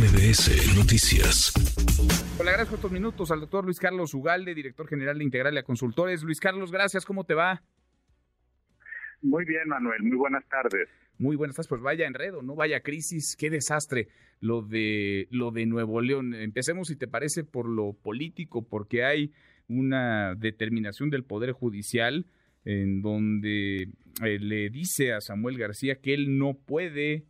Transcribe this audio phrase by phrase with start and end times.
[0.00, 1.52] MBS Noticias.
[2.42, 6.22] Le agradezco estos minutos al doctor Luis Carlos Ugalde, director general de Integralia Consultores.
[6.22, 7.04] Luis Carlos, gracias.
[7.04, 7.62] ¿Cómo te va?
[9.20, 10.02] Muy bien, Manuel.
[10.02, 10.88] Muy buenas tardes.
[11.18, 11.68] Muy buenas tardes.
[11.68, 12.54] Pues vaya enredo, ¿no?
[12.54, 13.36] Vaya crisis.
[13.38, 14.08] Qué desastre
[14.40, 16.32] lo de, lo de Nuevo León.
[16.32, 19.34] Empecemos, si te parece, por lo político, porque hay
[19.68, 22.24] una determinación del Poder Judicial
[22.64, 23.90] en donde
[24.24, 27.26] eh, le dice a Samuel García que él no puede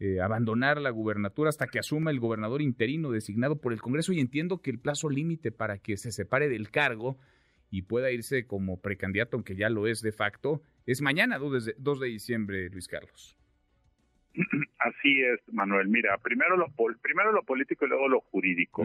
[0.00, 4.20] eh, abandonar la gubernatura hasta que asuma el gobernador interino designado por el Congreso y
[4.20, 7.18] entiendo que el plazo límite para que se separe del cargo
[7.70, 11.74] y pueda irse como precandidato, aunque ya lo es de facto, es mañana, 2 de,
[11.78, 13.36] 2 de diciembre, Luis Carlos.
[14.78, 15.88] Así es, Manuel.
[15.88, 18.84] Mira, primero lo, primero lo político y luego lo jurídico.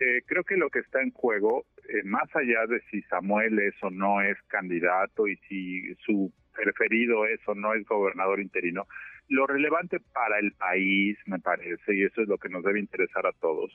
[0.00, 3.74] Eh, creo que lo que está en juego, eh, más allá de si Samuel es
[3.82, 8.86] o no es candidato y si su preferido es o no es gobernador interino,
[9.28, 13.26] lo relevante para el país, me parece, y eso es lo que nos debe interesar
[13.26, 13.72] a todos,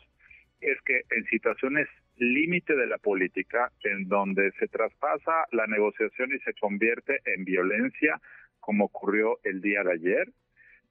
[0.62, 1.88] es que en situaciones
[2.18, 8.20] límite de la política, en donde se traspasa la negociación y se convierte en violencia,
[8.60, 10.30] como ocurrió el día de ayer,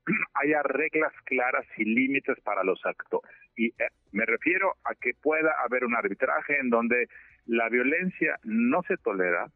[0.34, 3.30] haya reglas claras y límites para los actores.
[3.56, 7.08] Y eh, me refiero a que pueda haber un arbitraje en donde
[7.46, 9.48] la violencia no se tolera,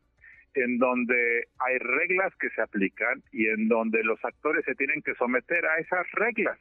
[0.54, 5.14] en donde hay reglas que se aplican y en donde los actores se tienen que
[5.14, 6.58] someter a esas reglas.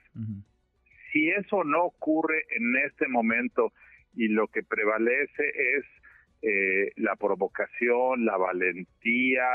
[1.12, 3.74] Si eso no ocurre en este momento
[4.16, 5.86] y lo que prevalece es
[6.42, 9.48] eh, la provocación, la valentía,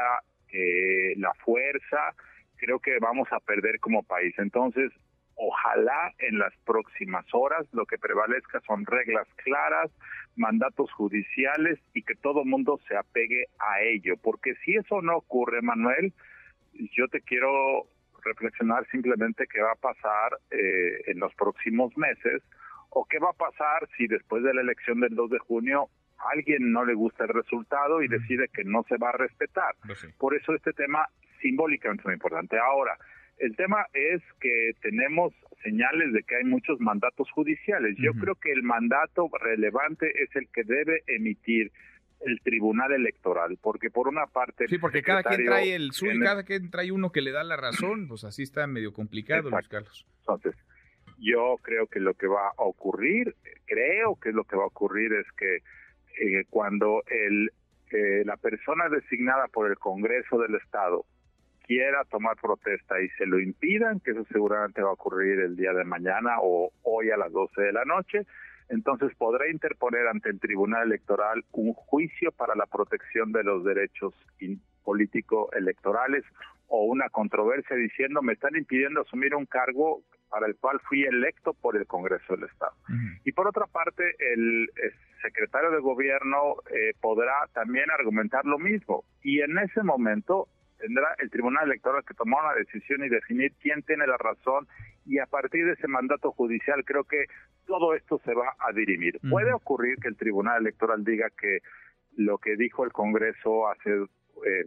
[0.53, 2.15] eh, la fuerza,
[2.57, 4.35] creo que vamos a perder como país.
[4.39, 4.93] Entonces,
[5.37, 9.91] ojalá en las próximas horas lo que prevalezca son reglas claras,
[10.35, 14.17] mandatos judiciales y que todo mundo se apegue a ello.
[14.23, 16.13] Porque si eso no ocurre, Manuel,
[16.73, 17.87] yo te quiero
[18.25, 22.43] reflexionar simplemente qué va a pasar eh, en los próximos meses
[22.91, 25.89] o qué va a pasar si después de la elección del 2 de junio
[26.33, 29.77] alguien no le gusta el resultado y decide que no se va a respetar.
[29.87, 31.07] Pues Por eso este tema
[31.41, 32.59] simbólicamente muy importante.
[32.59, 32.97] Ahora,
[33.39, 35.33] el tema es que tenemos
[35.63, 37.97] señales de que hay muchos mandatos judiciales.
[37.99, 41.73] Yo creo que el mandato relevante es el que debe emitir
[42.21, 44.67] el Tribunal Electoral, porque por una parte...
[44.69, 47.57] Sí, porque cada quien trae el suyo cada quien trae uno que le da la
[47.57, 50.07] razón, pues así está medio complicado, Luis Carlos.
[50.21, 50.55] Entonces,
[51.19, 53.35] yo creo que lo que va a ocurrir,
[53.67, 57.51] creo que lo que va a ocurrir es que eh, cuando el,
[57.91, 61.05] eh, la persona designada por el Congreso del Estado
[61.67, 65.73] quiera tomar protesta y se lo impidan, que eso seguramente va a ocurrir el día
[65.73, 68.27] de mañana o hoy a las 12 de la noche,
[68.69, 74.15] entonces podrá interponer ante el Tribunal Electoral un juicio para la protección de los derechos
[74.85, 76.25] político electorales
[76.69, 81.55] o una controversia diciendo me están impidiendo asumir un cargo para el cual fui electo
[81.55, 82.73] por el Congreso del Estado.
[83.25, 84.69] Y por otra parte, el,
[85.23, 89.03] secretario de gobierno eh, podrá también argumentar lo mismo.
[89.23, 90.47] Y en ese momento
[90.79, 94.67] tendrá el Tribunal Electoral que tomar una decisión y definir quién tiene la razón
[95.05, 97.27] y a partir de ese mandato judicial creo que
[97.67, 99.19] todo esto se va a dirimir.
[99.29, 101.61] Puede ocurrir que el Tribunal Electoral diga que
[102.17, 103.91] lo que dijo el Congreso hace
[104.47, 104.67] eh,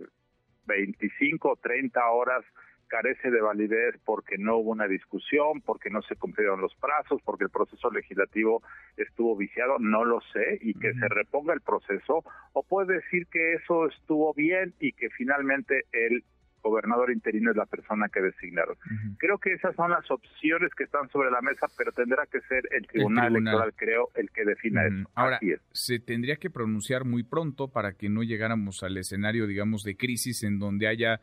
[0.66, 2.44] 25 o 30 horas
[2.90, 7.46] carece de validez porque no hubo una discusión, porque no se cumplieron los plazos, porque
[7.46, 8.62] el proceso legislativo
[8.98, 12.24] estuvo viciado, no lo sé, y que se reponga el proceso,
[12.54, 16.24] o puede decir que eso estuvo bien y que finalmente el
[16.62, 18.76] gobernador interino es la persona que designaron.
[19.18, 22.68] Creo que esas son las opciones que están sobre la mesa, pero tendrá que ser
[22.72, 25.10] el Tribunal, Electoral, creo, el que defina eso.
[25.16, 25.40] Ahora,
[25.72, 30.44] se tendría que pronunciar muy pronto para que no llegáramos al escenario, digamos, de crisis
[30.44, 31.22] en donde haya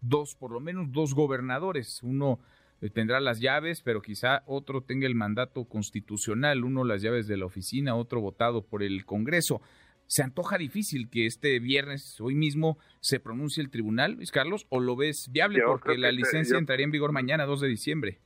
[0.00, 2.02] dos, por lo menos dos gobernadores.
[2.02, 2.38] Uno
[2.80, 7.36] eh, tendrá las llaves, pero quizá otro tenga el mandato constitucional, uno las llaves de
[7.36, 9.60] la oficina, otro votado por el Congreso.
[10.06, 14.80] ¿Se antoja difícil que este viernes, hoy mismo, se pronuncie el tribunal, Luis Carlos, o
[14.80, 18.18] lo ves viable porque la licencia entraría en vigor mañana, 2 de diciembre?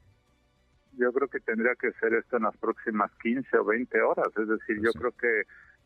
[0.93, 4.46] Yo creo que tendría que ser esto en las próximas 15 o 20 horas, es
[4.46, 5.43] decir, yo creo que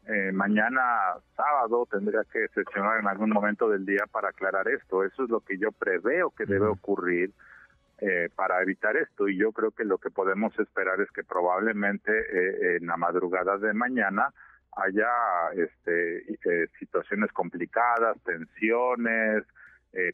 [0.09, 5.03] eh, mañana sábado tendría que sesionar en algún momento del día para aclarar esto.
[5.03, 7.33] Eso es lo que yo preveo que debe ocurrir
[7.99, 9.29] eh, para evitar esto.
[9.29, 13.59] Y yo creo que lo que podemos esperar es que probablemente eh, en la madrugada
[13.59, 14.33] de mañana
[14.77, 15.09] haya
[15.55, 16.39] este,
[16.79, 19.45] situaciones complicadas, tensiones,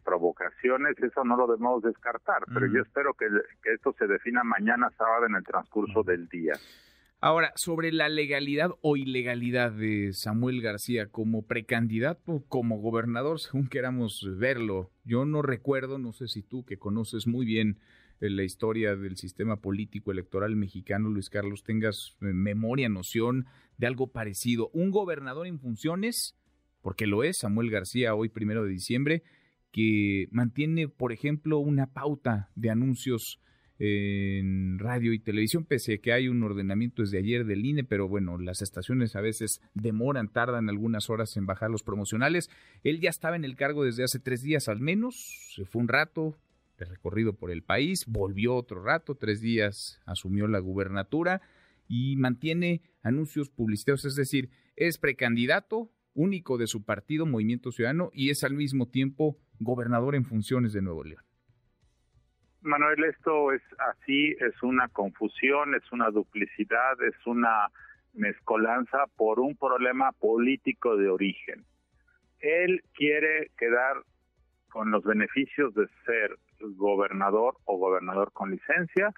[0.04, 3.26] provocaciones, eso no lo debemos descartar, pero yo espero que,
[3.60, 6.52] que, esto se defina mañana sábado en el transcurso del día.
[7.24, 14.28] Ahora, sobre la legalidad o ilegalidad de Samuel García como precandidato, como gobernador, según queramos
[14.38, 17.78] verlo, yo no recuerdo, no sé si tú que conoces muy bien
[18.20, 23.46] en la historia del sistema político electoral mexicano, Luis Carlos, tengas eh, memoria, noción
[23.78, 24.70] de algo parecido.
[24.72, 26.36] Un gobernador en funciones,
[26.80, 29.22] porque lo es, Samuel García, hoy primero de diciembre,
[29.70, 33.40] que mantiene, por ejemplo, una pauta de anuncios
[33.78, 38.08] en radio y televisión, pese a que hay un ordenamiento desde ayer del INE, pero
[38.08, 42.50] bueno, las estaciones a veces demoran, tardan algunas horas en bajar los promocionales.
[42.84, 45.88] Él ya estaba en el cargo desde hace tres días al menos, se fue un
[45.88, 46.36] rato
[46.78, 51.40] de recorrido por el país, volvió otro rato, tres días asumió la gubernatura
[51.88, 58.30] y mantiene anuncios publicitarios, es decir, es precandidato único de su partido, Movimiento Ciudadano, y
[58.30, 61.22] es al mismo tiempo gobernador en funciones de Nuevo León.
[62.62, 67.68] Manuel, esto es así, es una confusión, es una duplicidad, es una
[68.14, 71.64] mezcolanza por un problema político de origen.
[72.40, 73.96] Él quiere quedar
[74.70, 79.12] con los beneficios de ser gobernador o gobernador con licencia,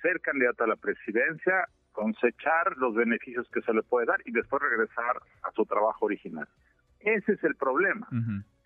[0.00, 4.62] ser candidato a la presidencia, cosechar los beneficios que se le puede dar y después
[4.62, 6.48] regresar a su trabajo original.
[7.00, 8.08] Ese es el problema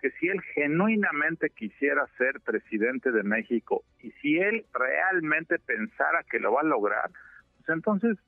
[0.00, 6.40] que si él genuinamente quisiera ser presidente de México y si él realmente pensara que
[6.40, 7.10] lo va a lograr,
[7.56, 8.18] pues entonces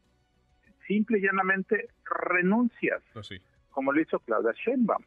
[0.87, 1.89] simple y llanamente
[2.29, 3.03] renuncias.
[3.13, 3.29] Pues
[3.71, 5.03] como lo hizo Claudia Sheinbaum,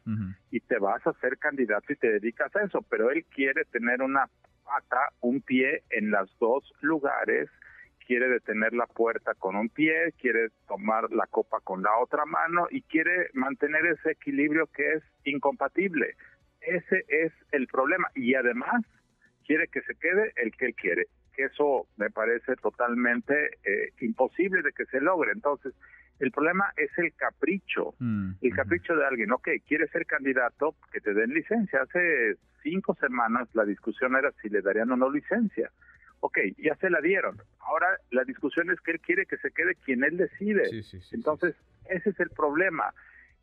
[0.50, 4.02] y te vas a ser candidato y te dedicas a eso, pero él quiere tener
[4.02, 4.28] una
[4.62, 7.48] pata, un pie en los dos lugares,
[8.08, 12.66] quiere detener la puerta con un pie, quiere tomar la copa con la otra mano
[12.70, 16.16] y quiere mantener ese equilibrio que es incompatible.
[16.62, 18.08] Ese es el problema.
[18.14, 18.82] Y además
[19.46, 21.08] quiere que se quede el que él quiere.
[21.34, 25.32] Que eso me parece totalmente eh, imposible de que se logre.
[25.32, 25.74] Entonces,
[26.18, 27.92] el problema es el capricho.
[27.98, 31.82] Mm, el capricho de alguien, ok, quiere ser candidato, que te den licencia.
[31.82, 35.70] Hace cinco semanas la discusión era si le darían o no licencia.
[36.20, 37.40] Ok, ya se la dieron.
[37.60, 40.68] Ahora la discusión es que él quiere que se quede quien él decide.
[41.12, 41.54] Entonces,
[41.88, 42.92] ese es el problema.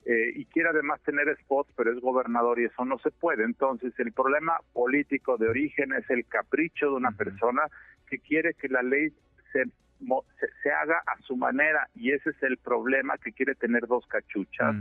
[0.06, 3.44] Eh, y quiere además tener spots, pero es gobernador y eso no se puede.
[3.44, 7.64] Entonces, el problema político de origen es el capricho de una persona
[8.08, 9.12] que quiere que la ley
[9.52, 9.64] se,
[10.62, 14.76] se, haga a su manera y ese es el problema que quiere tener dos cachuchas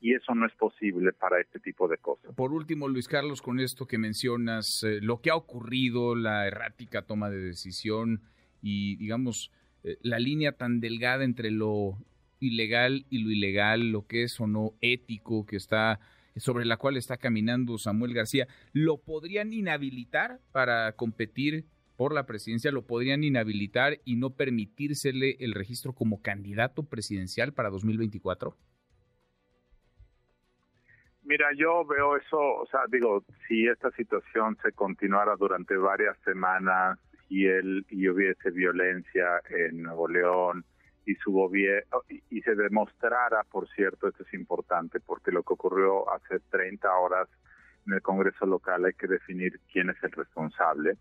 [0.00, 2.34] y eso no es posible para este tipo de cosas.
[2.34, 7.02] Por último, Luis Carlos, con esto que mencionas, eh, lo que ha ocurrido, la errática
[7.02, 8.22] toma de decisión
[8.60, 9.52] y, digamos,
[9.84, 11.98] eh, la línea tan delgada entre lo
[12.40, 16.00] ilegal y lo ilegal, lo que es o no ético, que está
[16.36, 21.66] sobre la cual está caminando Samuel García, ¿lo podrían inhabilitar para competir
[21.96, 22.70] por la presidencia?
[22.70, 28.56] ¿Lo podrían inhabilitar y no permitírsele el registro como candidato presidencial para 2024?
[31.24, 36.98] Mira, yo veo eso, o sea, digo, si esta situación se continuara durante varias semanas
[37.28, 40.64] y él y hubiese violencia en Nuevo León,
[41.06, 46.10] y su gobierno y se demostrara, por cierto, esto es importante porque lo que ocurrió
[46.12, 47.28] hace 30 horas
[47.86, 50.96] en el Congreso local hay que definir quién es el responsable.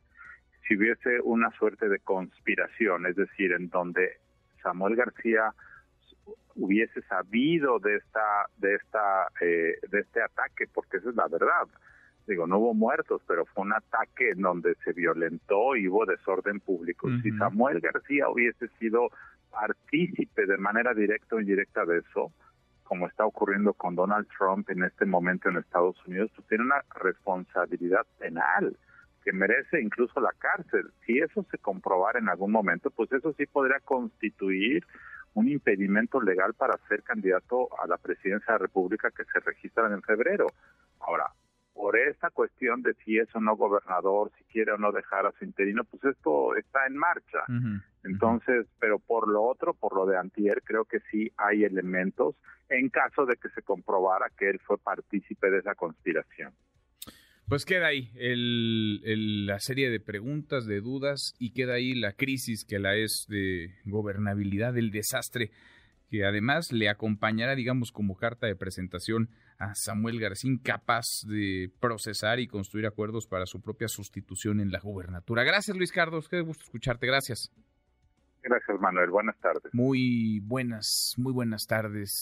[0.67, 4.17] Si hubiese una suerte de conspiración, es decir, en donde
[4.61, 5.53] Samuel García
[6.55, 11.67] hubiese sabido de esta de esta eh, de este ataque, porque esa es la verdad.
[12.27, 16.59] Digo, no hubo muertos, pero fue un ataque en donde se violentó y hubo desorden
[16.59, 17.09] público.
[17.23, 19.09] Si Samuel García hubiese sido
[19.49, 22.31] partícipe de manera directa o indirecta de eso,
[22.83, 26.83] como está ocurriendo con Donald Trump en este momento en Estados Unidos, pues tiene una
[27.01, 28.77] responsabilidad penal
[29.23, 30.91] que merece incluso la cárcel.
[31.05, 34.85] Si eso se comprobara en algún momento, pues eso sí podría constituir
[35.33, 39.87] un impedimento legal para ser candidato a la presidencia de la República que se registra
[39.87, 40.47] en febrero.
[40.99, 41.31] Ahora,
[41.73, 45.31] por esta cuestión de si es o no gobernador, si quiere o no dejar a
[45.31, 47.39] su interino, pues esto está en marcha.
[48.03, 52.35] Entonces, pero por lo otro, por lo de Antier, creo que sí hay elementos
[52.69, 56.53] en caso de que se comprobara que él fue partícipe de esa conspiración.
[57.51, 62.63] Pues queda ahí el, la serie de preguntas, de dudas, y queda ahí la crisis
[62.63, 65.51] que la es de gobernabilidad, el desastre
[66.09, 72.39] que además le acompañará, digamos, como carta de presentación a Samuel García, capaz de procesar
[72.39, 75.43] y construir acuerdos para su propia sustitución en la gubernatura.
[75.43, 77.51] Gracias, Luis Carlos, qué gusto escucharte, gracias.
[78.43, 79.73] Gracias, Manuel, buenas tardes.
[79.73, 82.21] Muy buenas, muy buenas tardes.